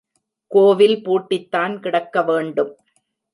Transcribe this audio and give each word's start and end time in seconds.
கோவில் 0.51 0.97
பூட்டித்தான் 1.05 1.75
கிடக்கவேண்டும். 1.83 2.73